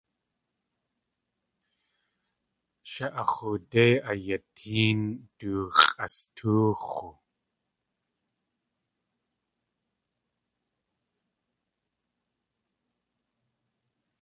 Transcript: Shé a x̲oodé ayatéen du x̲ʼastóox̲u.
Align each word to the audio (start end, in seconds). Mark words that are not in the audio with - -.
Shé 2.91 3.05
a 3.21 3.23
x̲oodé 3.33 3.85
ayatéen 4.11 5.01
du 5.37 5.51
x̲ʼastóox̲u. 5.77 7.09